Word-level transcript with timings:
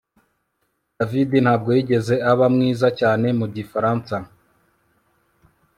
David 0.97 1.31
ntabwo 1.45 1.69
yigeze 1.75 2.15
aba 2.31 2.45
mwiza 2.53 2.87
cyane 2.99 3.27
mu 3.39 3.45
gifaransa 3.55 4.15